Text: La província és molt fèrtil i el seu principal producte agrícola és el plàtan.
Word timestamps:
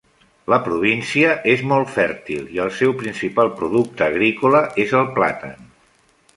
La 0.51 0.57
província 0.67 1.33
és 1.51 1.61
molt 1.73 1.91
fèrtil 1.97 2.49
i 2.57 2.63
el 2.65 2.73
seu 2.79 2.97
principal 3.03 3.53
producte 3.61 4.09
agrícola 4.09 4.67
és 4.89 4.99
el 5.03 5.09
plàtan. 5.21 5.73